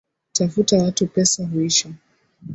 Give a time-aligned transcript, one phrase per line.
[0.31, 1.89] Tafuta watu pesa huisha